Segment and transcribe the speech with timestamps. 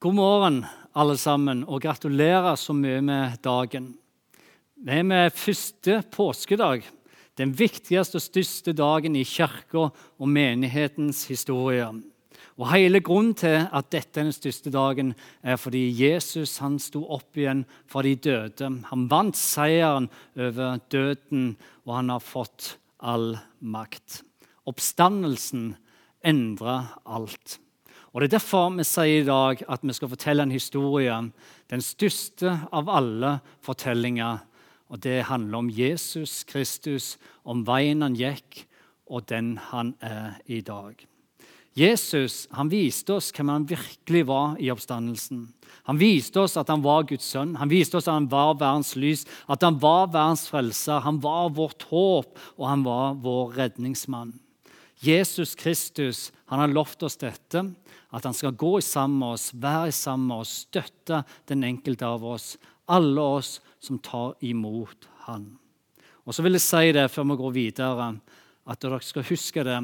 [0.00, 0.62] God morgen,
[0.96, 3.90] alle sammen, og gratulerer så mye med dagen.
[4.80, 6.86] Vi er med første påskedag,
[7.36, 11.90] den viktigste og største dagen i kirka og menighetens historie.
[12.56, 15.12] Og Hele grunnen til at dette er den største dagen,
[15.44, 18.72] er fordi Jesus han sto opp igjen fra de døde.
[18.88, 24.22] Han vant seieren over døden, og han har fått all makt.
[24.64, 25.74] Oppstandelsen
[26.24, 27.60] endra alt.
[28.10, 31.14] Og Det er derfor vi sier i dag at vi skal fortelle en historie,
[31.70, 34.40] den største av alle fortellinger.
[34.90, 38.66] Og Det handler om Jesus Kristus, om veien han gikk,
[39.06, 41.06] og den han er i dag.
[41.78, 45.46] Jesus han viste oss hvem han virkelig var i oppstandelsen.
[45.86, 48.96] Han viste oss at han var Guds sønn, han viste oss at han var verdens
[48.98, 54.34] lys, at han var verdens frelser, han var vårt håp, og han var vår redningsmann.
[55.00, 57.62] Jesus Kristus han har lovt oss dette,
[58.10, 62.24] at han skal gå sammen med oss, være sammen med oss, støtte den enkelte av
[62.26, 62.52] oss,
[62.90, 65.54] alle oss som tar imot han.
[66.28, 68.10] Og så vil jeg si det før vi går videre,
[68.68, 69.78] at dere skal huske det,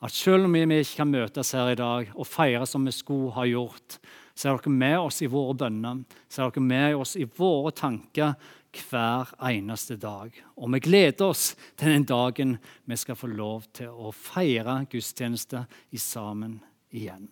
[0.00, 3.32] at selv om vi ikke kan møtes her i dag og feire som vi skulle
[3.36, 3.96] ha gjort,
[4.36, 7.72] så er dere med oss i våre bønner, så er dere med oss i våre
[7.76, 8.36] tanker
[8.72, 10.34] hver eneste dag.
[10.56, 15.64] Og vi gleder oss til den dagen vi skal få lov til å feire gudstjeneste
[15.98, 17.28] sammen igjen.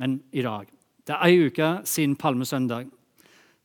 [0.00, 0.68] Men i dag
[1.06, 2.86] Det er ei uke siden palmesøndag.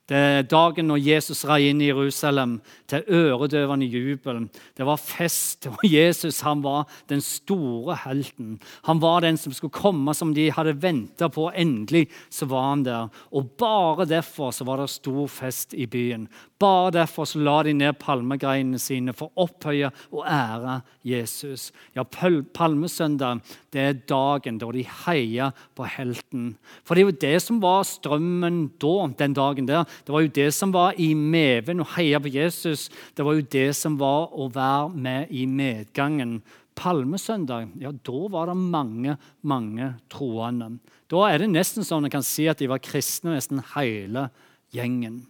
[0.06, 4.44] Det er dagen når Jesus rei inn i Jerusalem til øredøvende jubel.
[4.78, 8.60] Det var fest, og Jesus han var den store helten.
[8.86, 11.48] Han var den som skulle komme, som de hadde venta på.
[11.50, 13.08] Endelig så var han der.
[13.34, 16.28] Og bare derfor så var det stor fest i byen.
[16.62, 21.72] Bare derfor så la de ned palmegreinene sine for å opphøye og ære Jesus.
[21.98, 23.42] Ja, Palmesøndag
[23.74, 26.54] det er dagen da de heier på helten.
[26.86, 29.84] For det er jo det som var strømmen da, den dagen der.
[30.04, 32.88] Det var jo det som var i meven å heie på Jesus.
[33.16, 36.40] Det var jo det som var å være med i medgangen.
[36.76, 40.74] Palmesøndag, ja, da var det mange, mange troende.
[41.08, 44.28] Da er det nesten sånn en kan si at de var kristne, nesten hele
[44.74, 45.22] gjengen.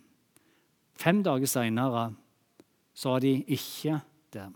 [0.99, 2.09] Fem dager seinere
[2.97, 4.01] så var de ikke
[4.35, 4.49] det.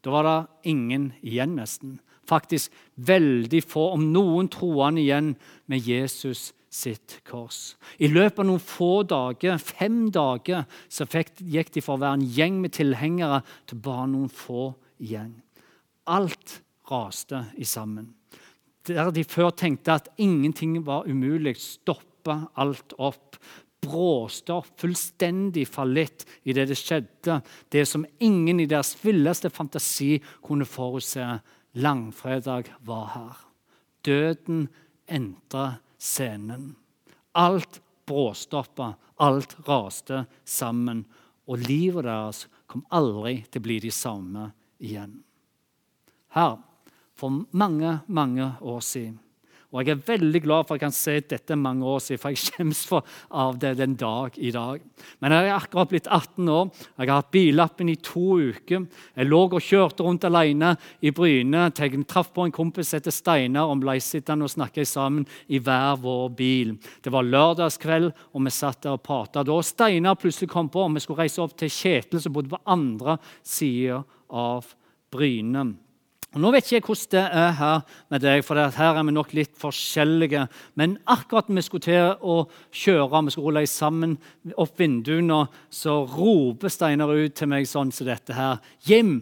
[0.00, 1.98] Da var det ingen igjen, nesten.
[2.28, 5.34] Faktisk veldig få, om noen troende igjen,
[5.68, 7.74] med Jesus sitt kors.
[7.98, 12.28] I løpet av noen få dager, fem dager, så gikk de fra å være en
[12.38, 14.70] gjeng med tilhengere til bare noen få
[15.02, 15.34] igjen.
[16.06, 16.60] Alt
[16.90, 18.12] raste i sammen.
[18.86, 23.36] Der de før tenkte at ingenting var umulig, stoppa alt opp.
[23.80, 27.38] Bråste opp, fullstendig fallitt i det det skjedde.
[27.72, 31.24] Det som ingen i deres villeste fantasi kunne forutse.
[31.80, 33.38] Langfredag var her.
[34.04, 34.66] Døden
[35.08, 36.72] endra scenen.
[37.36, 41.04] Alt bråstoppa, alt raste sammen.
[41.46, 44.50] Og livet deres kom aldri til å bli de samme
[44.80, 45.18] igjen.
[46.34, 46.56] Her,
[47.18, 49.18] for mange, mange år siden
[49.70, 52.34] og Jeg er veldig glad for at jeg kan si dette mange år siden, for
[52.34, 52.80] jeg skjems
[53.30, 54.80] av det den dag i dag.
[55.22, 56.72] Men jeg er akkurat blitt 18 år.
[56.98, 58.88] Jeg har hatt billappen i to uker.
[59.14, 60.72] Jeg lå og kjørte rundt alene
[61.06, 64.82] i Bryne til jeg traff på en kompis etter Steinar og ble sittende og snakke
[64.82, 66.72] sammen i hver vår bil.
[66.98, 69.44] Det var lørdagskveld, og vi satt der og prata.
[69.46, 72.62] Da Steinar plutselig kom på om vi skulle reise opp til Kjetil, som bodde på
[72.66, 74.02] andre sida
[74.34, 74.66] av
[75.14, 75.68] Bryne.
[76.30, 77.80] Og nå vet ikke jeg hvordan det er her
[78.12, 80.44] med deg, for her er vi nok litt forskjellige.
[80.78, 82.36] Men akkurat når vi skulle til å
[82.70, 84.14] kjøre, vi skulle rulle sammen
[84.54, 85.40] opp vinduene,
[85.74, 88.62] så roper Steinar ut til meg sånn som dette her.
[88.86, 89.18] Jim,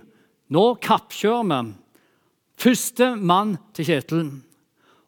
[0.52, 1.62] nå kappkjører vi.
[2.58, 4.28] Første mann til Kjetil.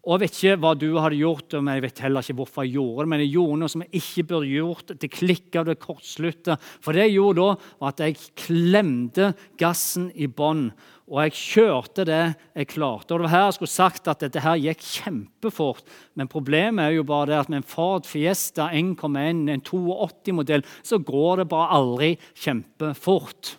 [0.00, 2.78] Og Jeg vet ikke hva du hadde gjort, men jeg vet heller ikke hvorfor jeg
[2.78, 3.10] gjorde det.
[3.12, 4.94] Men jeg gjorde noe som jeg ikke burde gjort.
[4.96, 6.56] Det klikka, det kortslutta.
[6.80, 8.16] For det jeg gjorde da, var at jeg
[8.46, 9.28] klemte
[9.60, 10.70] gassen i bånn.
[11.10, 13.12] Og jeg kjørte det jeg klarte.
[13.12, 15.84] Og det var her jeg skulle sagt at dette her gikk kjempefort.
[16.16, 21.03] Men problemet er jo bare det at med en Ford Fiesta 1,1, en 82-modell, så
[21.03, 23.58] går det bare aldri kjempefort.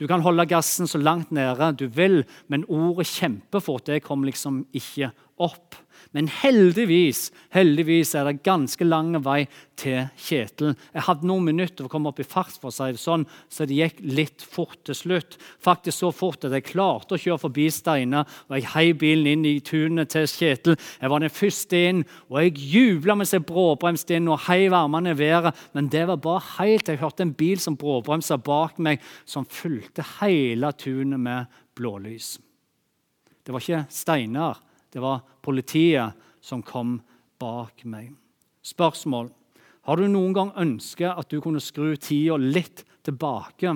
[0.00, 4.66] Du kan holde gassen så langt nede du vil, men ordet 'kjempefort' det kom liksom
[4.74, 5.74] ikke opp.
[6.14, 9.48] Men heldigvis, heldigvis er det ganske lang vei
[9.78, 10.76] til Kjetil.
[10.94, 13.24] Jeg hadde noen minutter for å komme opp i fart, for å si det sånn,
[13.50, 15.34] så det gikk litt fort til slutt.
[15.64, 19.48] Faktisk så fort at jeg klarte å kjøre forbi Steinar, og jeg heiv bilen inn
[19.48, 20.78] i tunet til Kjetil.
[21.00, 25.16] Jeg var den første inn, og jeg jubla mens jeg bråbremste inn og heiv armene
[25.16, 25.64] i været.
[25.74, 30.04] Men det var bare helt Jeg hørte en bil som bråbremsa bak meg, som fulgte
[30.20, 32.36] hele tunet med blålys.
[33.42, 34.62] Det var ikke Steinar
[34.94, 36.14] det var politiet
[36.44, 37.00] som kom
[37.40, 38.12] bak meg.
[38.64, 39.32] Spørsmål.
[39.84, 43.74] Har du noen gang ønsket at du kunne skru tida litt tilbake?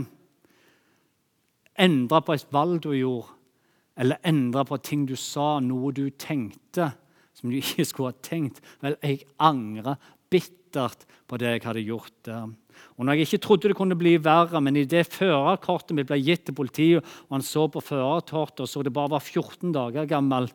[1.78, 3.34] Endre på et valg du gjorde,
[3.98, 6.92] eller endre på ting du sa, noe du tenkte
[7.36, 8.62] som du ikke skulle ha tenkt?
[8.84, 9.98] Vel, jeg angrer
[10.30, 12.48] bittert på det jeg hadde gjort der.
[12.94, 16.20] Og når jeg ikke trodde det kunne bli verre, men i det førerkortet mitt ble
[16.22, 20.06] gitt til politiet, og han så på førerkortet og så det bare var 14 dager
[20.10, 20.54] gammelt,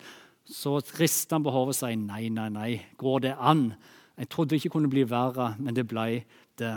[0.49, 3.69] så rister han på hodet og sier nei, nei, nei, går det an?
[4.19, 6.23] Jeg trodde det ikke kunne bli verre, men det ble
[6.59, 6.73] det.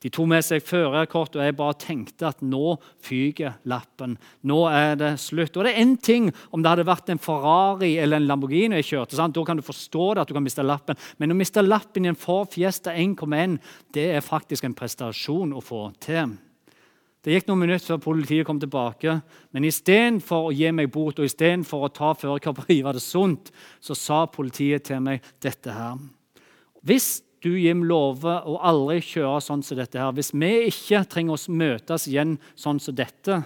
[0.00, 4.14] De tok med seg førerkort, og jeg bare tenkte at nå fyker lappen.
[4.48, 5.58] Nå er det slutt.
[5.58, 8.88] Og det er én ting om det hadde vært en Ferrari eller en Lamborghini jeg
[8.94, 9.18] kjørte.
[9.18, 9.36] Sant?
[9.36, 10.96] Da kan du forstå det at du kan miste lappen.
[11.20, 13.58] Men å miste lappen i en Ford Fiesta 1,1
[13.92, 16.38] det er faktisk en prestasjon å få til.
[17.20, 19.18] Det gikk noen minutter før politiet kom tilbake.
[19.52, 23.50] Men istedenfor å gi meg bot og istedenfor å ta førerkort og rive det sunt,
[23.84, 26.00] så sa politiet til meg dette her.
[26.80, 31.36] Hvis du, Jim, lover å aldri kjøre sånn som dette her, hvis vi ikke trenger
[31.36, 33.42] å møtes igjen sånn som dette,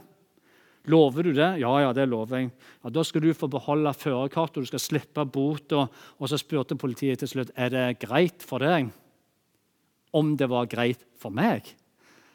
[0.91, 1.50] lover du det?
[1.62, 2.50] Ja, ja, det lover jeg.
[2.85, 5.88] Ja, Da skal du få beholde førerkortet og du skal slippe bota.
[6.20, 8.93] Og så spurte politiet til slutt er det greit for deg.
[10.15, 11.75] Om det var greit for meg?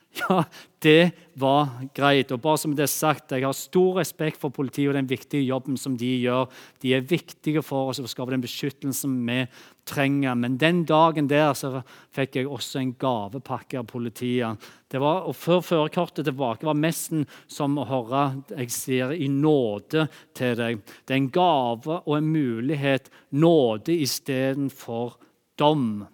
[0.30, 0.44] Ja,
[0.82, 2.32] det var greit.
[2.32, 5.46] Og bare som det er sagt, Jeg har stor respekt for politiet og den viktige
[5.46, 6.50] jobben som de gjør.
[6.82, 9.46] De er viktige for oss å skaper den beskyttelsen vi
[9.86, 10.36] trenger.
[10.36, 11.84] Men den dagen der så
[12.16, 14.70] fikk jeg også en gavepakke av politiet.
[14.90, 20.08] Det var, og Før førerkortet tilbake var nesten som å høre jeg sier i nåde
[20.34, 20.82] til deg.
[21.06, 23.12] Det er en gave og en mulighet.
[23.32, 25.20] Nåde istedenfor
[25.60, 26.08] dom.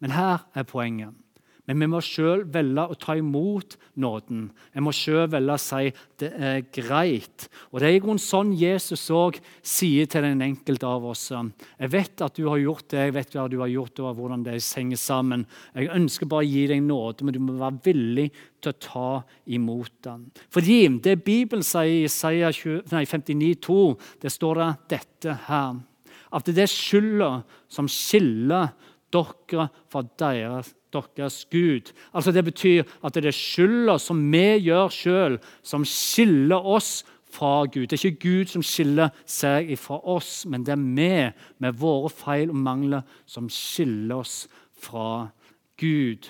[0.00, 1.21] Men her er poenget.
[1.72, 4.44] Men vi må sjøl velge å ta imot nåden.
[4.74, 7.46] Vi må sjøl velge å si det er greit.
[7.72, 11.30] Og Det er i grunnen sånn Jesus òg sier til den enkelte av oss.
[11.32, 14.44] Jeg vet at du har gjort det, jeg vet hva du har gjort, og hvordan
[14.44, 15.46] det henger sammen.
[15.74, 18.28] Jeg ønsker bare å gi deg nåde, men du må være villig
[18.62, 19.08] til å ta
[19.56, 20.28] imot den.
[20.52, 23.80] Fordi det Bibelen sier i Isaiah 59,2,
[24.22, 25.80] det står det dette her.
[26.32, 27.32] At det er skylda
[27.72, 28.72] som skiller
[29.12, 31.92] dere fra deres deres Gud.
[32.14, 37.64] Altså Det betyr at det er skylda som vi gjør sjøl, som skiller oss fra
[37.64, 37.86] Gud.
[37.86, 41.14] Det er ikke Gud som skiller seg fra oss, men det er vi
[41.58, 45.28] med våre feil og mangler som skiller oss fra
[45.80, 46.28] Gud.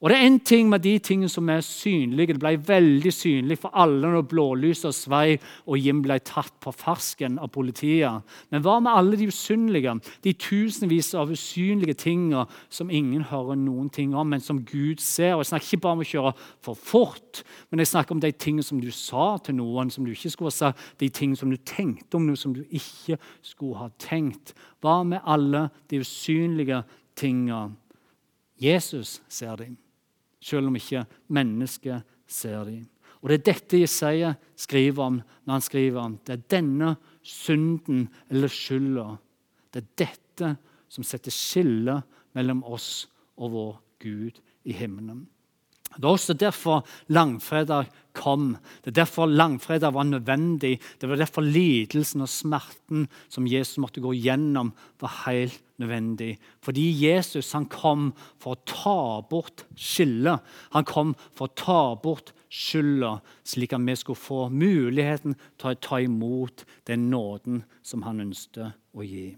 [0.00, 2.34] Og Det er en ting med de tingene som er synlige.
[2.34, 7.38] Det ble veldig synlig for alle når blålyset svei og Jim ble tatt på fersken
[7.40, 8.26] av politiet.
[8.52, 9.94] Men hva med alle de usynlige,
[10.24, 15.32] de tusenvis av usynlige tingene som ingen hører noen ting om, men som Gud ser?
[15.34, 16.34] Og Jeg snakker ikke bare om å kjøre
[16.68, 20.12] for fort, men jeg snakker om de tingene som du sa til noen som du
[20.12, 23.80] ikke skulle ha sagt, de tingene som du tenkte om noe som du ikke skulle
[23.80, 24.52] ha tenkt.
[24.84, 26.84] Hva med alle de usynlige
[27.16, 27.72] tingene?
[28.60, 29.76] Jesus ser dem
[30.42, 32.84] selv om ikke mennesket ser dem.
[33.22, 36.92] Og Det er dette Jesaja skriver om når han skriver om det er denne
[37.26, 39.06] synden eller skylda.
[39.72, 40.50] Det er dette
[40.88, 42.04] som setter skillet
[42.36, 43.72] mellom oss og vår
[44.04, 45.24] Gud i himmelen.
[45.96, 48.56] Det er også derfor langfredag kom.
[48.84, 50.80] Det er derfor langfredag var nødvendig.
[51.00, 56.36] Det var derfor lidelsen og smerten som Jesus måtte gå gjennom, var helt nødvendig.
[56.64, 60.40] Fordi Jesus han kom for å ta bort skillet.
[60.72, 65.80] Han kom for å ta bort skylda, slik at vi skulle få muligheten til å
[65.80, 69.34] ta imot den nåden som han ønsket å gi.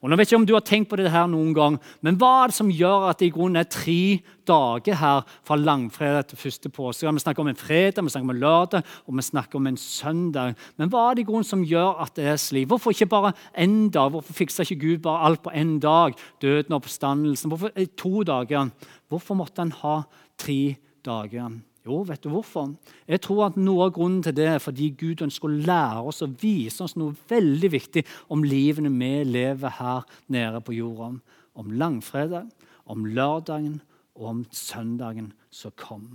[0.00, 2.30] Og nå vet jeg om du har tenkt på det her noen gang, men Hva
[2.42, 6.38] er det som gjør at det i grunnen er tre dager her fra langfredag til
[6.38, 7.08] første påske?
[7.08, 9.80] Vi snakker om en fredag, vi snakker om en lørdag og vi snakker om en
[9.80, 10.54] søndag.
[10.76, 12.68] Men hva er det i grunnen som gjør at det er slik?
[12.70, 14.10] Hvorfor ikke bare én dag?
[14.14, 16.14] Hvorfor fikser ikke Gud bare alt på én dag?
[16.42, 17.50] Døden og oppstandelsen.
[17.50, 18.70] Hvorfor to dager?
[19.08, 20.02] Hvorfor måtte han ha
[20.38, 21.60] tre dager?
[21.82, 22.70] Jo, vet du hvorfor?
[23.10, 26.22] Jeg tror at Noe av grunnen til det er fordi Gud ønsker å lære oss
[26.22, 31.16] og vise oss noe veldig viktig om livene vi lever her nede på jorda.
[31.58, 32.46] Om langfredag,
[32.86, 33.80] om lørdagen
[34.14, 36.12] og om søndagen som kom.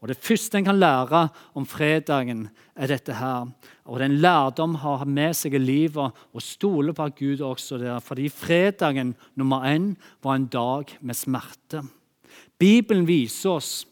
[0.00, 3.48] Og Det første en kan lære om fredagen, er dette her.
[3.86, 7.98] Og den lærdom har med seg i livet og stole på at Gud også der.
[7.98, 11.82] Fordi fredagen nummer én var en dag med smerte.
[12.58, 13.86] Bibelen viser oss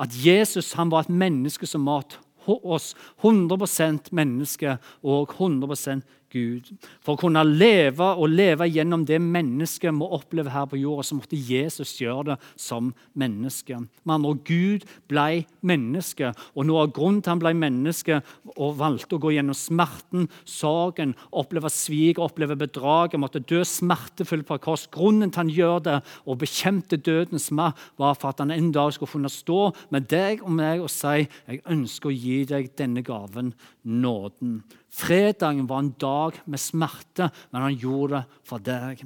[0.00, 2.94] at Jesus han var et menneske som mat oss.
[3.22, 6.02] 100 menneske og 100
[6.34, 6.70] Gud.
[7.04, 11.18] For å kunne leve og leve gjennom det mennesket må oppleve her på jorda, så
[11.18, 13.78] måtte Jesus gjøre det som menneske.
[14.02, 18.20] Med andre Gud ble menneske, og noe av grunnen til han ble menneske
[18.54, 24.60] og valgte å gå gjennom smerten, sorgen, oppleve svik, oppleve bedrag, måtte dø smertefullt på
[24.64, 24.88] kors.
[24.94, 28.92] Grunnen til han gjør det og bekjempte dødens makt, var for at han en dag
[28.94, 33.04] skulle kunne stå med deg og meg og si jeg ønsker å gi deg denne
[33.04, 33.52] gaven,
[33.84, 34.62] nåden.
[34.94, 39.00] Fredagen var en dag med smerte, men han gjorde det for deg.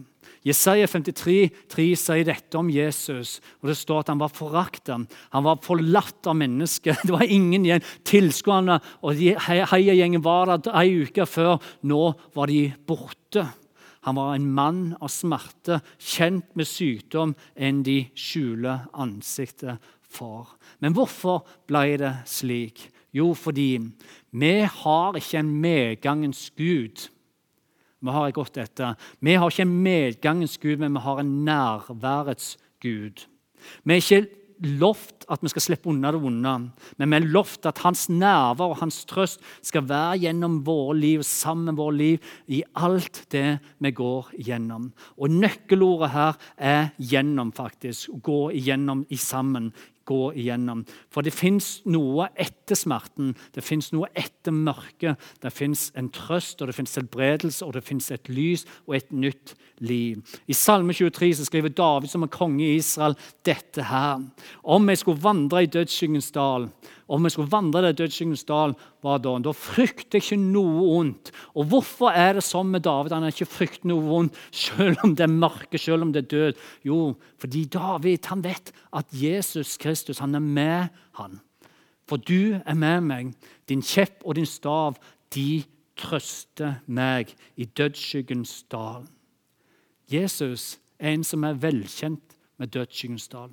[0.45, 1.37] Jesaja 53
[1.73, 3.38] 3 sier dette om Jesus.
[3.62, 5.09] og Det står at han var foraktet.
[5.33, 6.99] Han var forlatt av mennesker.
[7.07, 7.87] Det var ingen igjen.
[8.04, 11.57] Tilskuerne og heiagjengen var der ei uke før.
[11.88, 13.47] Nå var de borte.
[14.04, 20.54] Han var en mann av smerte, kjent med sykdom enn de skjuler ansiktet for.
[20.85, 22.87] Men hvorfor ble det slik?
[23.15, 23.79] Jo, fordi
[24.31, 27.09] vi har ikke en medgangens Gud.
[28.00, 28.95] Vi har godt etter.
[29.21, 33.27] Vi har ikke en medgangens Gud, men vi har en nærværets Gud.
[33.85, 34.27] Vi er ikke
[34.79, 36.53] lovt at vi skal slippe unna det vonde,
[36.99, 41.23] men vi er lovt at hans nærvær og hans trøst skal være gjennom våre liv,
[41.27, 44.91] sammen med våre liv, i alt det vi går gjennom.
[45.17, 48.11] Og Nøkkelordet her er 'gjennom', faktisk.
[48.23, 49.73] Gå igjennom i sammen
[50.09, 50.85] gå igjennom.
[51.12, 55.21] For det fins noe etter smerten, det fins noe etter mørket.
[55.43, 59.12] Det fins en trøst, og det fins helbredelse, og det fins et lys og et
[59.12, 60.23] nytt liv.
[60.49, 64.25] I Salme 23 så skriver David som er konge i Israel dette her.
[64.65, 66.69] Om jeg skulle vandre i dødsskyggens dal,
[67.09, 68.75] om jeg skulle vandre i dødsskyggens dal,
[69.05, 69.17] da?
[69.19, 71.31] Da frykter jeg ikke noe ondt.
[71.57, 73.15] Og hvorfor er det sånn med David?
[73.17, 76.62] Han ikke frykter noe vondt selv om det er mørke, selv om det er død.
[76.88, 77.00] Jo,
[77.41, 81.41] fordi David han vet at Jesus Kristus han er med han.
[82.09, 83.33] For du er med meg.
[83.69, 84.97] Din kjepp og din stav,
[85.35, 85.65] de
[85.99, 89.09] trøster meg i dødsskyggens dal.
[90.09, 93.50] Jesus er en som er velkjent med dødsskyggens dal.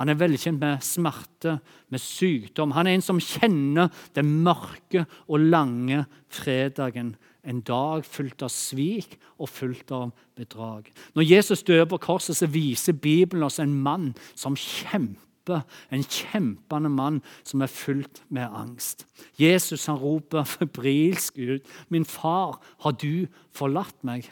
[0.00, 1.58] Han er velkjent med smerte,
[1.92, 2.72] med sykdom.
[2.76, 7.14] Han er en som kjenner den mørke og lange fredagen.
[7.42, 10.88] En dag fullt av svik og fullt av bedrag.
[11.18, 15.64] Når Jesus dør på korset, så viser Bibelen oss en mann som kjemper.
[15.90, 19.04] En kjempende mann som er fullt med angst.
[19.40, 21.66] Jesus han roper febrilsk ut.
[21.90, 24.30] 'Min far, har du forlatt meg?'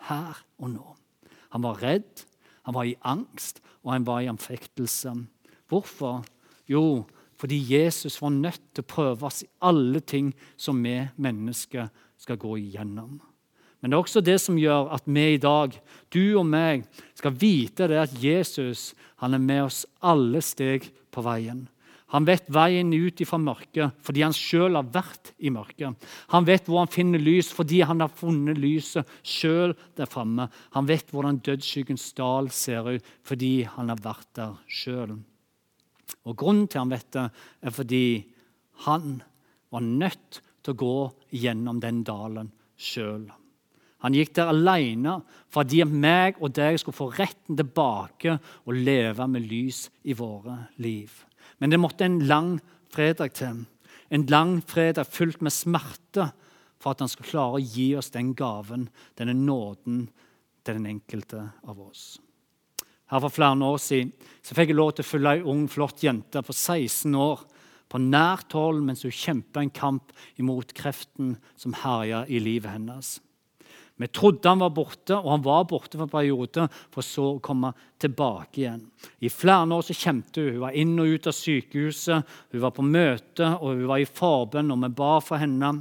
[0.00, 0.96] Her og nå.
[1.50, 2.24] Han var redd,
[2.70, 5.14] han var i angst, og han var i anfektelse.
[5.70, 6.22] Hvorfor?
[6.70, 7.04] Jo,
[7.40, 12.38] fordi Jesus var nødt til å prøve oss i alle ting som vi mennesker skal
[12.38, 13.18] gå igjennom.
[13.80, 15.74] Men det er også det som gjør at vi i dag,
[16.12, 16.84] du og meg,
[17.16, 18.90] skal vite det at Jesus
[19.24, 21.64] han er med oss alle steg på veien.
[22.10, 25.94] Han vet veien ut fra mørket fordi han sjøl har vært i mørket.
[26.34, 30.48] Han vet hvor han finner lys fordi han har funnet lyset sjøl der framme.
[30.74, 35.18] Han vet hvordan dødsskyggens dal ser ut fordi han har vært der sjøl.
[36.26, 37.26] Og Grunnen til han vet det,
[37.62, 38.04] er fordi
[38.86, 39.20] han
[39.70, 40.96] var nødt til å gå
[41.40, 42.50] gjennom den dalen
[42.80, 43.28] sjøl.
[44.00, 45.18] Han gikk der alene
[45.52, 51.12] fordi meg og deg skulle få retten tilbake og leve med lys i våre liv.
[51.60, 52.54] Men det måtte en lang
[52.92, 53.64] fredag til.
[54.10, 56.30] En lang fredag fullt med smerte
[56.80, 58.88] for at han skulle klare å gi oss den gaven,
[59.20, 60.08] denne nåden,
[60.64, 62.18] til den enkelte av oss.
[63.10, 64.12] Her For flere år siden
[64.44, 67.42] så fikk jeg lov til å følge ei ung, flott jente på 16 år
[67.90, 73.18] på nært hold mens hun kjempa en kamp imot kreften som herja i livet hennes.
[74.00, 77.42] Vi trodde han var borte, og han var borte for en periode, for så å
[77.44, 78.84] komme tilbake igjen.
[79.20, 80.48] I flere år så kjempet hun.
[80.54, 84.08] Hun var inn og ut av sykehuset, hun var på møte og hun var i
[84.08, 85.72] forbønn, og vi ba for henne.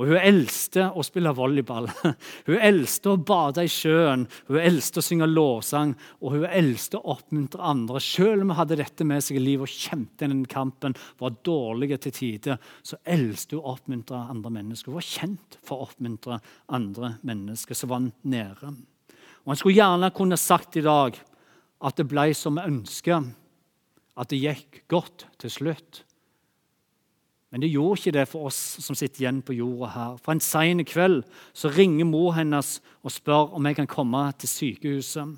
[0.00, 1.86] Og hun eldste å spille volleyball.
[2.48, 5.92] Hun eldste å bade i sjøen, hun eldste å synge låsang,
[6.24, 8.00] og hun eldste å oppmuntre andre.
[8.02, 12.00] Selv om hun hadde dette med seg i livet og kjempet den kampen, var dårlige
[12.06, 14.90] til tider, så eldste hun å oppmuntre andre mennesker.
[14.90, 16.40] Hun var kjent for å oppmuntre
[16.72, 18.72] andre mennesker som var nære.
[19.42, 21.20] Og Han skulle gjerne kunne sagt i dag
[21.82, 23.32] at det ble som vi ønsket,
[24.16, 26.02] at det gikk godt til slutt.
[27.52, 30.12] Men det gjorde ikke det for oss som sitter igjen på jorda her.
[30.24, 31.20] For en sein kveld
[31.52, 35.34] så ringer mor hennes og spør om jeg kan komme til sykehuset.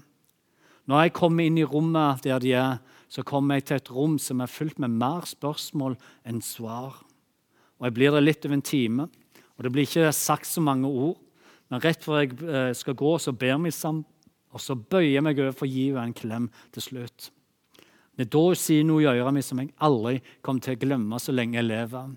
[0.87, 4.15] Når jeg kommer inn i rommet der de er, så kommer jeg til et rom
[4.23, 5.97] som er fylt med mer spørsmål
[6.29, 7.01] enn svar.
[7.79, 9.09] Og Jeg blir der litt over en time,
[9.57, 11.19] og det blir ikke sagt så mange ord.
[11.71, 14.05] Men rett før jeg eh, skal gå, så ber vi sammen,
[14.55, 17.31] og så bøyer jeg meg over for å gi henne en klem til slutt.
[18.15, 20.83] Det er da hun sier noe i øret mitt som jeg aldri kommer til å
[20.85, 22.13] glemme så lenge jeg lever.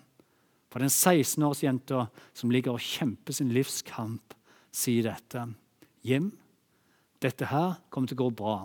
[0.70, 2.03] For den 16-årsjenta
[2.38, 4.36] som ligger og kjemper sin livskamp,
[4.70, 5.48] sier dette.
[6.06, 6.29] Jim,
[7.24, 8.58] dette her kommer til å gå bra.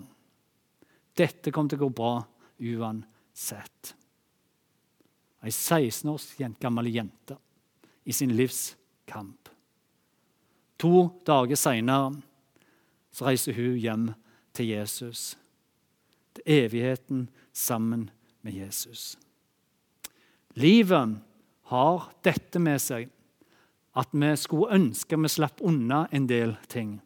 [1.17, 2.13] Dette kommer til å gå bra
[2.61, 3.95] uansett.
[5.43, 6.29] Ei 16 års
[6.61, 7.39] gammel jente
[8.05, 9.49] i sin livskamp.
[10.83, 12.13] To dager seinere
[13.21, 14.07] reiser hun hjem
[14.57, 15.37] til Jesus.
[16.35, 18.09] Til evigheten sammen
[18.43, 19.17] med Jesus.
[20.55, 21.19] Livet
[21.73, 23.11] har dette med seg
[23.93, 27.01] at vi skulle ønske vi slapp unna en del ting.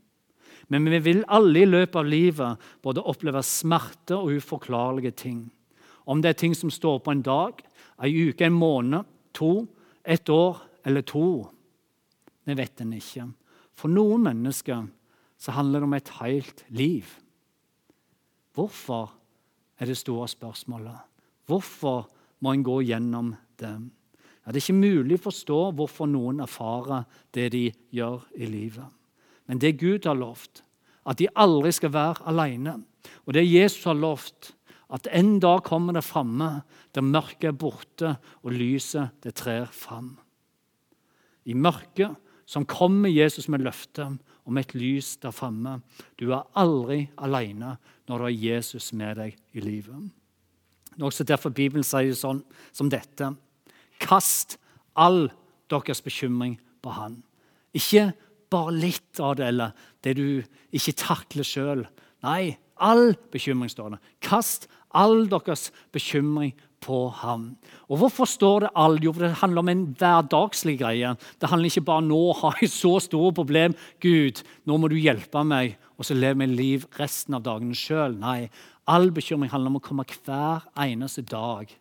[0.68, 5.44] Men vi vil alle i løpet av livet både oppleve smerte og uforklarlige ting.
[6.06, 7.62] Om det er ting som står på en dag,
[8.02, 9.66] ei uke, en måned, to,
[10.04, 11.46] et år eller to.
[12.46, 13.26] Det vet en ikke.
[13.74, 14.86] For noen mennesker
[15.46, 17.06] så handler det om et helt liv.
[18.56, 19.12] Hvorfor
[19.78, 20.96] er det store spørsmålet.
[21.46, 22.08] Hvorfor
[22.40, 23.72] må en gå gjennom det?
[24.42, 28.86] Ja, det er ikke mulig å forstå hvorfor noen erfarer det de gjør i livet.
[29.46, 30.62] Men det Gud har lovt,
[31.06, 32.80] at de aldri skal være alene,
[33.26, 34.52] og det Jesus har lovt,
[34.90, 36.62] at en dag kommer det framme
[36.94, 38.12] der mørket er borte
[38.42, 40.14] og lyset det trer fram.
[41.46, 42.14] I mørket
[42.46, 45.80] som kommer Jesus med løftet om et lys der framme.
[46.18, 47.74] Du er aldri alene
[48.06, 50.06] når du har Jesus med deg i livet.
[50.94, 52.40] Det er også derfor Bibelen sier sånn
[52.72, 53.32] som dette.
[54.00, 54.56] Kast
[54.96, 55.26] all
[55.68, 57.18] deres bekymring på Han.
[57.76, 58.12] Ikke
[58.52, 59.74] bare litt av det, eller
[60.06, 60.28] det du
[60.76, 61.82] ikke takler sjøl.
[62.24, 64.00] Nei, all bekymring, står det.
[64.24, 67.48] Kast all deres bekymring på ham.
[67.88, 68.98] Og Hvorfor står det all?
[69.02, 71.14] Jo, det handler om en hverdagslig greie.
[71.40, 73.74] Det handler ikke bare nå har jeg så store problem.
[74.00, 78.18] Gud, nå må du hjelpe meg, og så lever vi liv resten av dagene sjøl.
[78.20, 78.50] Nei,
[78.86, 81.72] all bekymring handler om å komme hver eneste dag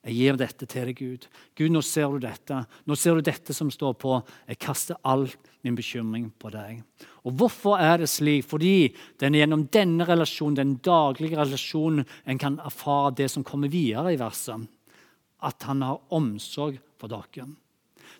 [0.00, 1.26] jeg gir dette til deg, Gud.
[1.58, 2.62] Gud, nå ser du dette.
[2.88, 4.16] Nå ser du dette som står på.
[4.48, 5.26] Jeg kaster all
[5.60, 6.78] min bekymring på deg.
[7.28, 8.46] Og Hvorfor er det slik?
[8.48, 8.88] Fordi
[9.20, 14.14] det er gjennom denne relasjonen, den daglige relasjonen en kan erfare det som kommer videre
[14.14, 14.64] i verset.
[15.44, 17.50] At han har omsorg for dere.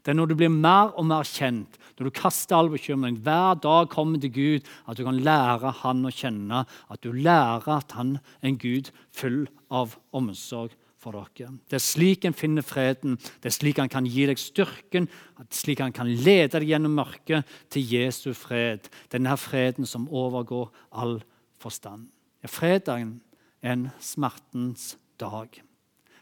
[0.05, 3.57] Det er når du blir mer og mer kjent, når du kaster all bekymring, hver
[3.61, 7.97] dag kommer til Gud, at du kan lære Han å kjenne, at du lærer at
[7.97, 11.51] Han er en Gud full av omsorg for dere.
[11.71, 15.09] Det er slik en finner freden, det er slik han kan gi deg styrken,
[15.49, 18.91] slik han kan lede deg gjennom mørket til Jesu fred.
[19.13, 21.19] Denne freden som overgår all
[21.61, 22.11] forstand.
[22.49, 23.19] Fredagen
[23.63, 25.49] er en smertens dag.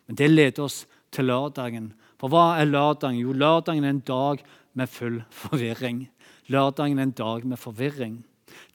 [0.07, 1.93] Men det leder oss til lørdagen.
[2.19, 3.21] For hva er lørdagen?
[3.21, 4.43] Jo, lørdagen er en dag
[4.79, 6.07] med full forvirring.
[6.49, 8.23] Lørdagen er en dag med forvirring.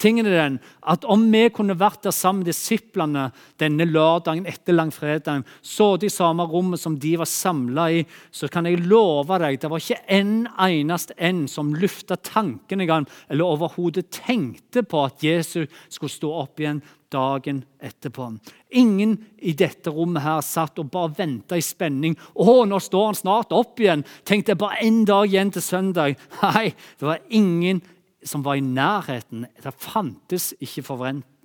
[0.01, 3.29] Tingen er den at Om vi kunne vært der sammen med disiplene
[3.61, 8.67] denne lørdagen etter langfredagen, sittet i samme rommet som de var samla i, så kan
[8.67, 14.09] jeg love deg det var ikke en eneste en som lufta tanken engang, eller overhodet
[14.11, 18.27] tenkte på at Jesus skulle stå opp igjen dagen etterpå.
[18.73, 22.15] Ingen i dette rommet her satt og bare venta i spenning.
[22.33, 26.17] 'Å, nå står han snart opp igjen.' Tenkte jeg bare én dag igjen til søndag.
[26.41, 27.83] Nei, det var ingen
[28.25, 29.47] som var i nærheten.
[29.63, 30.83] Det fantes ikke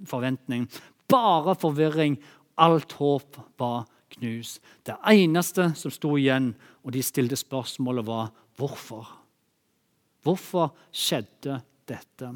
[0.07, 0.67] forventning,
[1.09, 2.19] bare forvirring.
[2.59, 3.87] Alt håp var
[4.17, 4.61] knust.
[4.83, 6.53] Det eneste som sto igjen,
[6.85, 9.07] og de stilte spørsmålet, var hvorfor.
[10.27, 12.33] Hvorfor skjedde dette?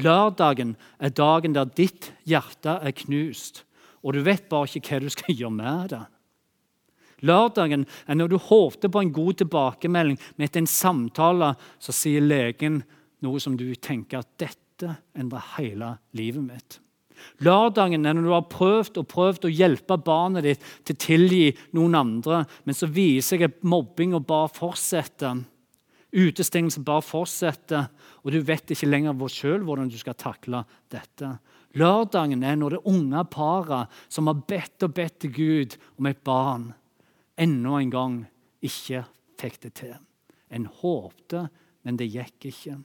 [0.00, 3.62] Lørdagen er dagen der ditt hjerte er knust,
[4.02, 6.02] og du vet bare ikke hva du skal gjøre med det.
[7.22, 12.80] Lørdagen er når du håpte på en god tilbakemelding, etter en samtale så sier legen
[13.22, 16.78] noe som du tenker at dette endrer hele livet mitt.
[17.42, 21.46] Lørdagen er når du har prøvd og prøvd å hjelpe barnet ditt til å tilgi
[21.76, 25.44] noen andre, men så viser jeg at mobbing og bare fortsetter.
[26.12, 27.88] Utestengelse bare fortsetter,
[28.22, 31.30] og du vet ikke lenger selv hvordan du skal takle dette.
[31.78, 36.20] Lørdagen er når det unge paret som har bedt og bedt til Gud om et
[36.20, 36.72] barn,
[37.40, 38.18] enda en gang
[38.62, 39.06] ikke
[39.40, 39.94] fikk det til.
[40.52, 41.46] En håpte,
[41.82, 42.76] men det gikk ikke.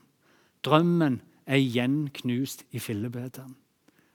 [0.64, 3.46] Drømmen er igjen knust i fillebedet.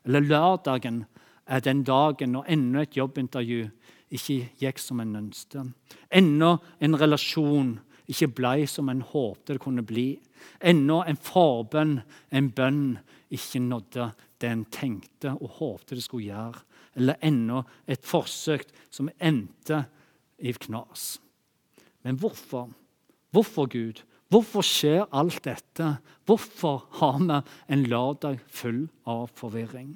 [0.06, 1.06] Eller lørdagen
[1.48, 3.70] er den dagen når enda et jobbintervju
[4.14, 5.72] ikke gikk som en ønsket.
[6.14, 7.74] Enda en relasjon
[8.12, 10.20] ikke ble som en håpte det kunne bli.
[10.60, 11.98] Enda en forbønn,
[12.32, 12.86] en bønn,
[13.34, 16.62] ikke nådde det en tenkte og håpte det skulle gjøre.
[17.00, 19.86] Eller enda et forsøk som endte
[20.38, 21.18] i knas.
[22.04, 22.70] Men hvorfor?
[23.34, 24.04] Hvorfor, Gud?
[24.34, 25.92] Hvorfor skjer alt dette?
[26.26, 27.36] Hvorfor har vi
[27.76, 29.92] en lørdag full av forvirring?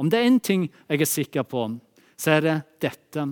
[0.00, 1.66] Om det er én ting jeg er sikker på,
[2.16, 3.26] så er det dette.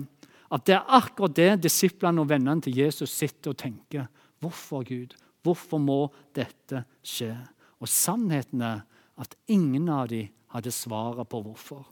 [0.53, 4.05] At det er akkurat det disiplene og vennene til Jesus sitter og tenker.
[4.43, 5.15] Hvorfor, Gud?
[5.41, 5.99] Hvorfor må
[6.37, 7.33] dette skje?
[7.81, 8.83] Og sannheten er
[9.17, 11.85] at ingen av dem hadde svaret på hvorfor.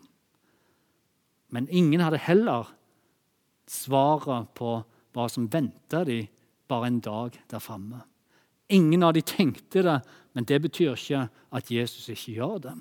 [1.49, 2.69] Men ingen hadde heller
[3.65, 4.81] svaret på
[5.15, 6.27] hva som venta dem
[6.69, 8.05] bare en dag der framme.
[8.69, 9.99] Ingen av de tenkte det,
[10.33, 12.75] men det betyr ikke at Jesus ikke gjør det.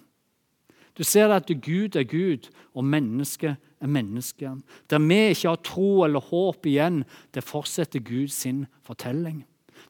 [0.98, 4.50] Du ser at Gud er Gud, og mennesket er menneske.
[4.90, 9.44] Der vi ikke har tro eller håp igjen, det fortsetter Gud sin fortelling.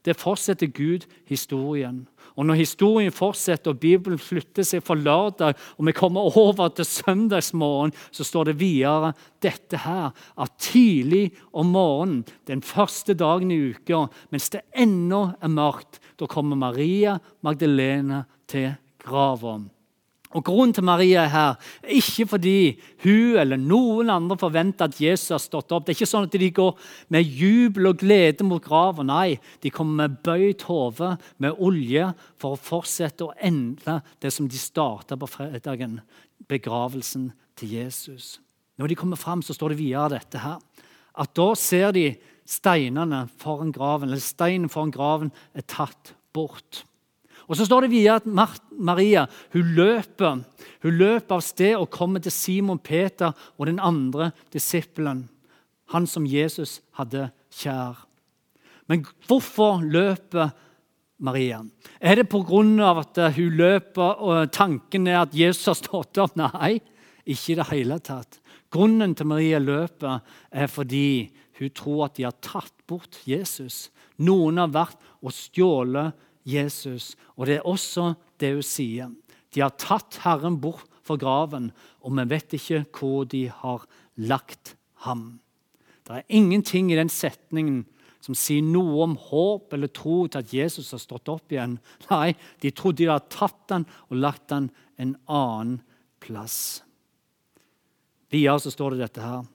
[0.05, 2.07] Det fortsetter Gud historien.
[2.35, 6.87] Og Når historien fortsetter og Bibelen flytter seg fra lørdag, og vi kommer over til
[6.87, 13.61] søndagsmorgen, så står det videre dette her, at tidlig om morgenen, den første dagen i
[13.71, 19.59] uka, mens det ennå er mørkt, da kommer Maria Magdalena til grava.
[20.35, 22.57] Og Grunnen til Maria er her er ikke fordi
[23.05, 25.85] hun eller noen andre forventer at Jesus har stått opp.
[25.85, 26.73] Det er ikke sånn at de går
[27.15, 29.07] med jubel og glede mot graven.
[29.07, 32.09] Nei, de kommer med bøyd hode, med olje,
[32.41, 36.01] for å fortsette å endre det som de starta på fredagen,
[36.51, 38.35] begravelsen til Jesus.
[38.75, 40.59] Når de kommer fram, så står det videre dette her.
[41.15, 42.09] At da ser de
[42.45, 46.83] steinene foran graven, eller steinen foran graven er tatt bort.
[47.47, 50.41] Og Så står det videre at Maria hun løper,
[50.83, 55.27] hun løper av sted og kommer til Simon Peter og den andre disippelen,
[55.93, 58.01] han som Jesus hadde kjær.
[58.89, 60.53] Men hvorfor løper
[61.17, 61.63] Maria?
[62.01, 62.99] Er det pga.
[62.99, 66.35] at hun løper og tanken er at Jesus har stått opp?
[66.35, 66.81] Nei,
[67.25, 68.39] ikke i det hele tatt.
[68.71, 70.19] Grunnen til Maria løper,
[70.51, 73.89] er fordi hun tror at de har tatt bort Jesus.
[74.17, 76.13] Noen har vært og stjålet
[76.45, 77.13] Jesus.
[77.35, 79.11] Og det er også det hun sier.
[79.55, 81.69] De har tatt Herren bort fra graven,
[82.01, 83.85] og vi vet ikke hvor de har
[84.17, 85.39] lagt ham.
[86.05, 87.83] Det er ingenting i den setningen
[88.25, 91.77] som sier noe om håp eller tro til at Jesus har stått opp igjen.
[92.09, 95.77] Nei, de trodde de hadde tatt han og lagt han en annen
[96.23, 96.81] plass.
[98.33, 99.45] Videre så står det dette her.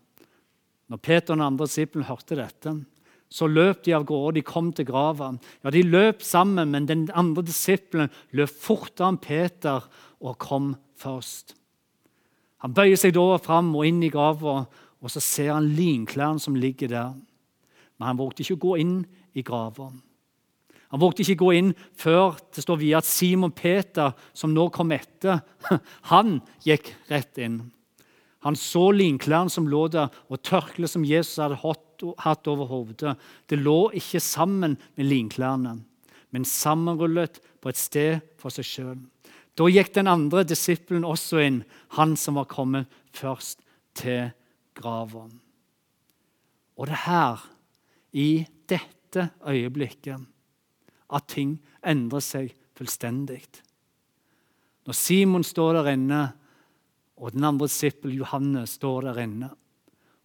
[0.91, 2.77] Når Peter og den andre disippelen hørte dette,
[3.31, 4.41] så løp de av gårde.
[4.41, 5.31] De kom til grava.
[5.63, 9.87] Ja, de løp sammen, men den andre disippelen løp fortere enn Peter
[10.21, 11.55] og kom først.
[12.61, 14.65] Han bøyer seg da fram og inn i grava,
[15.01, 17.15] og så ser han linklærne som ligger der.
[17.97, 18.97] Men han vågte ikke å gå inn
[19.39, 19.89] i grava.
[20.91, 24.91] Han vågte ikke gå inn før det står videre at Simon Peter, som nå kom
[24.93, 25.45] etter,
[26.11, 27.61] han gikk rett inn.
[28.45, 31.85] Han så linklærne som lå der, og tørkleet som Jesus hadde hatt
[32.25, 33.15] hatt over hodet.
[33.47, 35.79] Det lå ikke sammen med linklærne,
[36.31, 38.99] men sammenrullet på et sted for seg sjøl.
[39.59, 41.63] Da gikk den andre disippelen også inn,
[41.99, 43.61] han som var kommet først
[43.99, 44.31] til
[44.79, 45.27] grava.
[46.81, 47.43] Og det er her,
[48.17, 50.23] i dette øyeblikket,
[51.11, 53.43] at ting endrer seg fullstendig.
[54.87, 56.21] Når Simon står der inne,
[57.21, 59.51] og den andre disippelen, Johannes står der inne,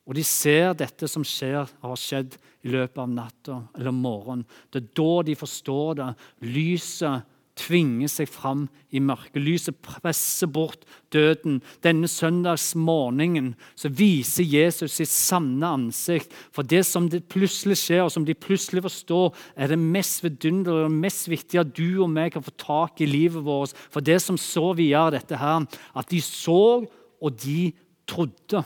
[0.06, 4.46] og de ser dette som skjer, har skjedd i løpet av natta eller morgenen.
[4.70, 6.10] Det er da de forstår det.
[6.46, 9.40] Lyset tvinger seg fram i mørket.
[9.42, 11.62] Lyset presser bort døden.
[11.86, 16.36] Denne søndagsmorgenen så viser Jesus sitt sanne ansikt.
[16.54, 20.90] For det som det plutselig skjer, og som de plutselig forstår, er det mest vidunderlige
[20.90, 23.74] og mest viktige du og meg kan få tak i livet vårt.
[23.90, 25.66] For det som så videre dette her,
[25.96, 26.84] at de så,
[27.22, 27.72] og de
[28.06, 28.66] trodde.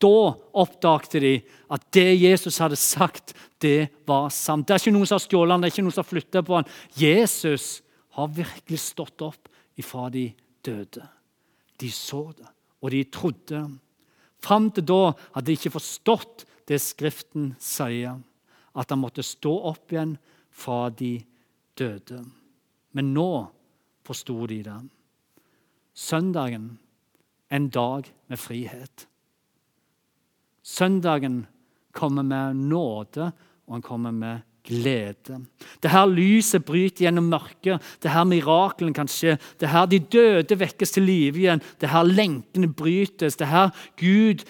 [0.00, 1.34] Da oppdagte de
[1.70, 4.66] at det Jesus hadde sagt, det var sant.
[4.66, 6.46] Det er ikke noen som har stjålet han, det er ikke noen som har flyttet
[6.46, 6.70] på han.
[6.96, 7.66] Jesus
[8.16, 10.30] har virkelig stått opp ifra de
[10.64, 11.04] døde.
[11.80, 12.48] De så det,
[12.80, 13.60] og de trodde.
[14.40, 15.02] Fram til da
[15.34, 18.16] hadde de ikke forstått det Skriften sier,
[18.72, 20.14] at han måtte stå opp igjen
[20.54, 21.18] fra de
[21.76, 22.22] døde.
[22.96, 23.30] Men nå
[24.06, 24.78] forsto de det.
[25.94, 26.78] Søndagen,
[27.50, 29.09] en dag med frihet.
[30.62, 31.46] Søndagen
[31.92, 33.32] kommer med nåde,
[33.66, 35.40] og han kommer med glede.
[35.82, 37.80] Det her lyset bryter gjennom mørket.
[38.02, 39.38] Det her mirakelen kan skje.
[39.60, 41.62] Det her de døde vekkes til live igjen.
[41.80, 43.38] Det her lenkene brytes.
[43.40, 43.70] Det her
[44.00, 44.44] Gud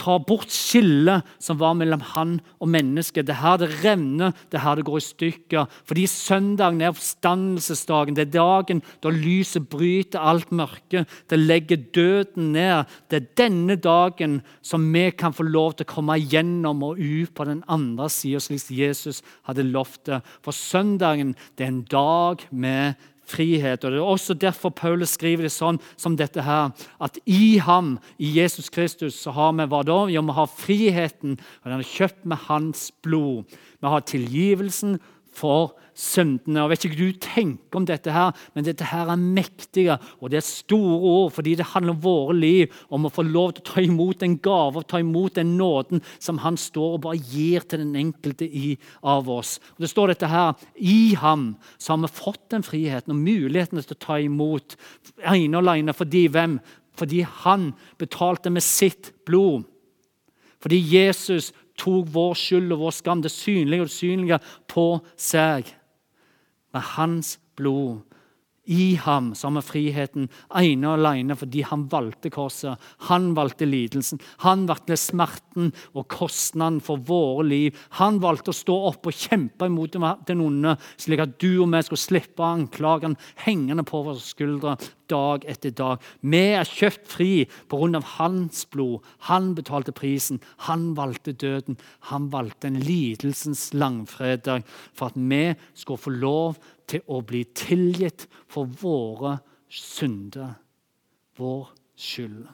[0.00, 3.26] tar bort skillet som var mellom han og mennesket.
[3.28, 5.76] Det er her det revner, det er her det går i stykker.
[5.88, 8.16] Fordi søndagen er oppstandelsesdagen.
[8.16, 11.04] Det er dagen da lyset bryter alt mørke.
[11.30, 12.90] Det legger døden ned.
[13.10, 17.34] Det er denne dagen som vi kan få lov til å komme igjennom og ut
[17.36, 20.22] på den andre sida, slik Jesus hadde lovt det.
[20.44, 22.98] For søndagen det er en dag med
[23.32, 23.84] frihet.
[23.84, 27.96] Og Det er også derfor Paulus skriver det sånn som dette her, at i ham,
[28.18, 29.98] i Jesus Kristus, så har vi hva da?
[30.12, 33.44] Jo, vi har friheten, og den er kjøpt med hans blod.
[33.80, 35.00] Vi har tilgivelsen,
[35.32, 36.60] for syndene.
[36.62, 40.32] Jeg vet ikke hva du tenker om dette, her, men dette her er mektige og
[40.32, 43.64] det er store ord fordi det handler om våre liv, om å få lov til
[43.64, 47.20] å ta imot en gave og ta imot den nåden som han står og bare
[47.32, 49.58] gir til den enkelte i, av oss.
[49.76, 53.82] Og Det står dette her I ham så har vi fått den friheten og muligheten
[53.82, 54.78] til å ta imot
[55.18, 56.60] ene og alene fordi hvem?
[56.98, 59.64] Fordi han betalte med sitt blod.
[60.62, 61.50] Fordi Jesus
[61.82, 64.40] tok vår skyld og vår skam, det synlige og det usynlige,
[64.70, 64.86] på
[65.18, 65.68] seg
[66.72, 68.00] med hans blod.
[68.64, 72.78] I ham så har vi friheten ene og alene fordi han valgte korset.
[73.08, 77.78] Han valgte lidelsen, han valgte smerten og kostnaden for våre liv.
[77.98, 79.98] Han valgte å stå opp og kjempe imot
[80.28, 84.76] den onde, slik at du og vi skulle slippe anklagene hengende på våre skuldre
[85.10, 85.98] dag etter dag.
[86.22, 87.32] Vi er kjøpt fri
[87.68, 88.00] pga.
[88.18, 89.02] hans blod.
[89.28, 90.40] Han betalte prisen.
[90.68, 91.76] Han valgte døden.
[92.12, 94.62] Han valgte en lidelsens langfredag
[94.94, 96.56] for at vi skulle få lov
[96.92, 99.38] til å bli tilgitt for våre
[99.72, 100.58] synder,
[101.40, 102.44] vår skyld.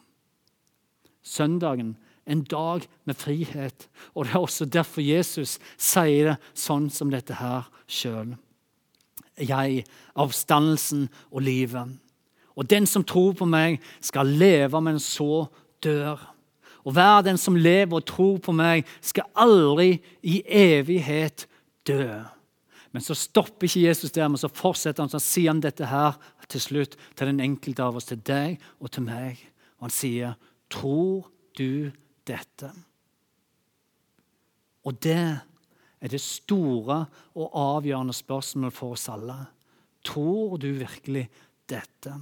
[1.22, 1.96] Søndagen
[2.28, 3.88] en dag med frihet.
[4.14, 8.36] Og Det er også derfor Jesus sier det sånn som dette her sjøl.
[9.38, 9.84] Jeg,
[10.18, 11.94] avstandelsen og livet.
[12.58, 15.46] Og den som tror på meg, skal leve, men så
[15.82, 16.18] dør.
[16.84, 21.46] Og hver den som lever og tror på meg, skal aldri i evighet
[21.86, 22.24] dø.
[22.92, 26.16] Men så stopper ikke Jesus der, men så fortsetter han, så sier han dette her
[26.48, 29.42] til slutt til den enkelte av oss, til deg og til meg.
[29.78, 30.36] Og han sier,
[30.68, 31.92] 'Tror du
[32.24, 32.72] dette?'
[34.84, 35.40] Og det
[36.00, 39.36] er det store og avgjørende spørsmålet for oss alle.
[40.04, 41.28] Tror du virkelig
[41.68, 42.14] dette?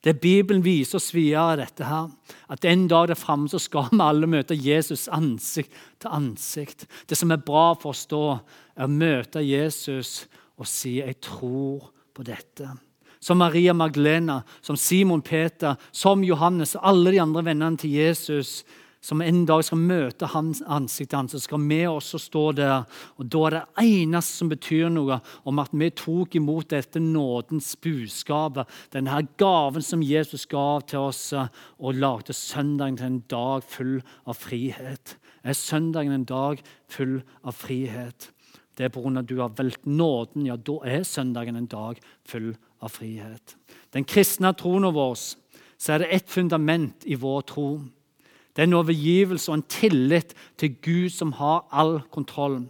[0.00, 2.08] Det Bibelen viser oss videre, dette her,
[2.48, 6.86] at en dag der framme skal vi alle møte Jesus ansikt til ansikt.
[7.06, 8.38] Det som er bra for oss da,
[8.76, 12.78] er å møte Jesus og si 'jeg tror på dette'.
[13.20, 18.64] Som Maria Magdalena, som Simon Peter, som Johannes og alle de andre vennene til Jesus
[19.00, 22.84] som en dag skal møte hans ansikt til ansikt, skal vi også stå der.
[23.16, 27.76] Og Da er det eneste som betyr noe, om at vi tok imot dette nådens
[27.76, 34.02] budskapet, denne gaven som Jesus gav til oss, og lagde søndagen til en dag full
[34.26, 35.16] av frihet.
[35.44, 38.30] Er søndagen en dag full av frihet?
[38.76, 39.22] Det er pga.
[39.22, 40.46] du har valgt nåden.
[40.46, 43.56] Ja, da er søndagen en dag full av frihet.
[43.92, 45.16] Den kristne troen vår
[45.80, 47.80] så er det ett fundament i vår tro.
[48.54, 52.68] Det er en overgivelse og en tillit til Gud som har all kontrollen.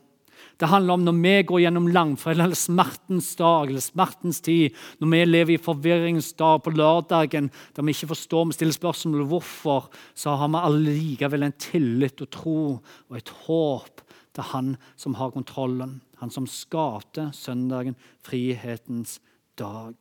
[0.61, 5.11] Det handler om når vi går gjennom langfredag eller smertens dag eller smertens tid, når
[5.13, 9.89] vi lever i forvirringens dag på lørdagen der vi ikke forstår, vi stiller spørsmål hvorfor,
[10.15, 14.05] så har vi allikevel en tillit og tro og et håp
[14.37, 16.01] til Han som har kontrollen.
[16.21, 19.19] Han som skapte søndagen, frihetens
[19.59, 19.95] dag.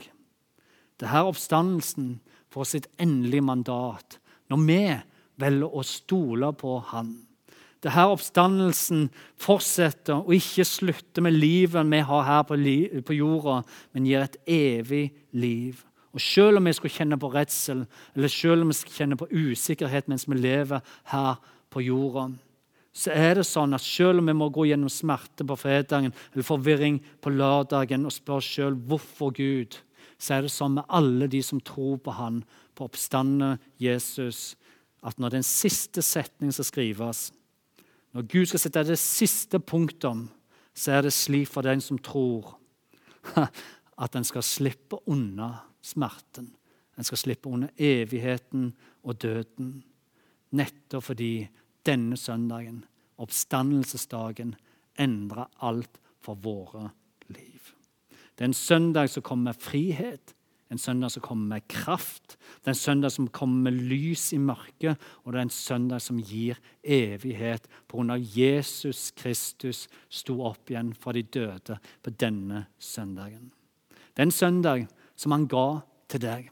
[1.00, 2.20] Det her oppstandelsen
[2.52, 4.20] får sitt endelige mandat.
[4.50, 4.84] Når vi
[5.40, 7.16] velger å stole på Han.
[7.80, 9.06] Det her oppstandelsen
[9.40, 12.58] fortsetter og ikke slutter med livet vi har her på,
[13.08, 13.62] på jorda,
[13.94, 15.80] men gir et evig liv.
[16.12, 19.30] Og Selv om vi skulle kjenne på redsel eller selv om vi skal kjenne på
[19.32, 20.82] usikkerhet mens vi lever
[21.14, 21.36] her
[21.70, 22.32] på jorda,
[22.92, 26.44] så er det sånn at selv om vi må gå gjennom smerte på fredagen eller
[26.46, 29.78] forvirring på lørdagen og spørre selv hvorfor Gud,
[30.20, 32.42] så er det sånn med alle de som tror på Han,
[32.76, 34.58] på oppstandende Jesus,
[35.06, 37.30] at når den siste setningen skal skrives,
[38.14, 40.28] når Gud skal sette det siste punktum,
[40.74, 42.56] så er det slik for den som tror
[44.04, 46.50] at en skal slippe unna smerten.
[46.98, 48.72] En skal slippe unna evigheten
[49.04, 49.84] og døden.
[50.52, 51.48] Nettopp fordi
[51.86, 52.84] denne søndagen,
[53.22, 54.56] oppstandelsesdagen,
[55.00, 56.90] endrer alt for våre
[57.32, 57.72] liv.
[58.36, 60.34] Det er en søndag som kommer med frihet,
[60.70, 64.38] en søndag som kommer med kraft, det er en søndag som kommer med lys i
[64.38, 68.18] mørket, og det er en søndag som gir evighet pga.
[68.20, 73.50] Jesus Kristus sto opp igjen fra de døde på denne søndagen.
[74.14, 76.50] Det er en søndag som han ga til deg.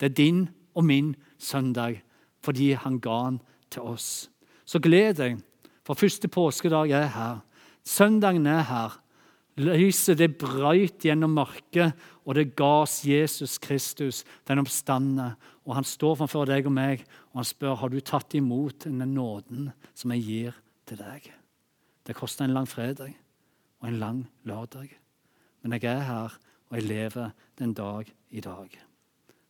[0.00, 2.00] Det er din og min søndag
[2.44, 4.30] fordi han ga den til oss.
[4.64, 5.38] Så gled deg,
[5.84, 7.40] for første påskedag er her.
[7.84, 9.00] Søndagen er her.
[9.54, 11.94] Lyset det brøyt gjennom mørket,
[12.26, 15.34] og det ga oss Jesus Kristus, den oppstandende.
[15.62, 19.04] Og han står framfor deg og meg, og han spør har du tatt imot den
[19.14, 20.56] nåden som jeg gir
[20.90, 21.28] til deg.
[22.04, 23.14] Det koster en lang fredag
[23.80, 24.90] og en lang lørdag.
[25.62, 26.34] Men jeg er her,
[26.68, 28.74] og jeg lever den dag i dag.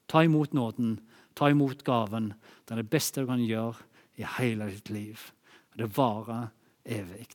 [0.07, 0.99] Ta imot nåden,
[1.35, 2.35] ta imot gaven.
[2.67, 3.81] Det er det beste du kan gjøre
[4.21, 5.31] i hele ditt liv.
[5.73, 6.53] Og det varer
[6.85, 7.27] evig.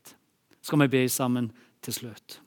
[0.61, 1.49] Skal vi be sammen
[1.81, 2.39] til slutt?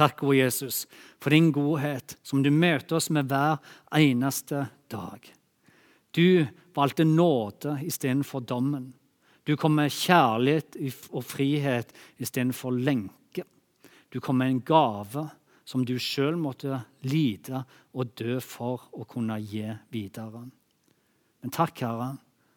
[0.00, 0.86] Takk, gode Jesus,
[1.20, 3.58] for din godhet som du møter oss med hver
[3.92, 5.26] eneste dag.
[6.16, 8.94] Du valgte nåde istedenfor dommen.
[9.44, 10.80] Du kom med kjærlighet
[11.12, 13.44] og frihet istedenfor lenke.
[14.08, 15.28] Du kom med en gave
[15.68, 17.60] som du sjøl måtte lide
[17.92, 20.46] og dø for å kunne gi videre.
[21.44, 22.14] Men takk, Herre,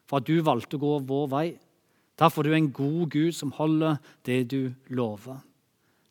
[0.07, 1.47] for at du valgte å gå vår vei.
[2.15, 5.43] Derfor er du en god Gud som holder det du lover.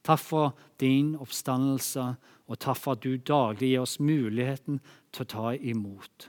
[0.02, 2.04] Takk for din oppstandelse,
[2.50, 4.80] og takk for at du daglig gir oss muligheten
[5.14, 6.28] til å ta imot.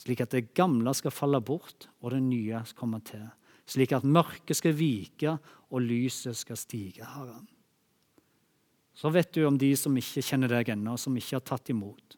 [0.00, 3.26] Slik at det gamle skal falle bort, og det nye skal komme til.
[3.68, 5.36] Slik at mørket skal vike,
[5.70, 7.42] og lyset skal stige, Herre.
[8.96, 12.16] Så vet du om de som ikke kjenner deg ennå, som ikke har tatt imot.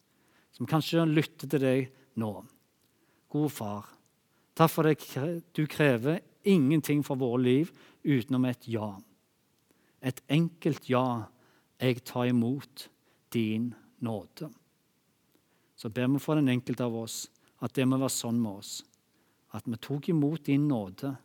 [0.54, 1.90] Som kanskje lytter til deg
[2.22, 2.32] nå.
[3.32, 3.90] God far,
[4.54, 5.04] takk for at
[5.56, 7.70] du krever ingenting for våre liv
[8.06, 8.94] utenom et ja
[10.02, 11.28] et enkelt ja.
[11.82, 12.88] Jeg tar imot
[13.34, 14.50] din nåde.
[15.76, 17.24] Så ber vi for den enkelte av oss
[17.62, 18.72] at det må være sånn med oss.
[19.54, 21.16] At vi tok imot din nåde,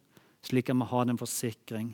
[0.41, 1.93] slik at vi har den forsikring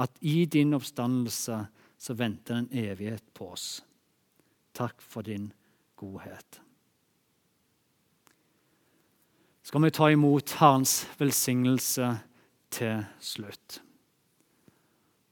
[0.00, 1.58] at i din oppstandelse
[2.00, 3.82] så venter en evighet på oss.
[4.72, 5.50] Takk for din
[6.00, 6.60] godhet.
[9.62, 12.14] Skal vi ta imot Herrens velsignelse
[12.72, 13.82] til slutt?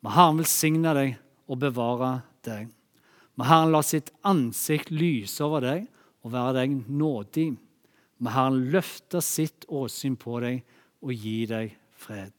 [0.09, 1.19] Må Herren velsigne deg
[1.53, 2.71] og bevare deg.
[3.37, 5.83] Må Herren la sitt ansikt lyse over deg
[6.25, 7.51] og være deg nådig.
[8.25, 10.65] Må Herren løfte sitt åsyn på deg
[11.05, 12.33] og gi deg fred.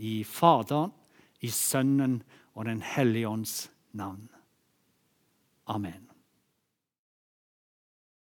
[0.00, 0.96] I Faderen,
[1.44, 2.22] i Sønnen
[2.56, 3.58] og Den hellige ånds
[3.92, 4.24] navn.
[5.68, 6.07] Amen.